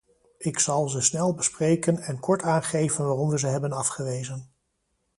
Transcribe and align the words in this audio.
Ik 0.37 0.59
zal 0.59 0.89
ze 0.89 1.01
snel 1.01 1.33
bespreken 1.33 1.99
en 2.01 2.19
kort 2.19 2.41
aangeven 2.41 3.05
waarom 3.05 3.29
we 3.29 3.39
ze 3.39 3.47
hebben 3.47 3.71
afgewezen. 3.71 4.51